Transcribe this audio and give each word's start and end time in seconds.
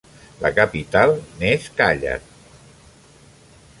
La 0.43 0.49
capital 0.59 1.13
n'és 1.43 1.67
Càller. 1.81 2.17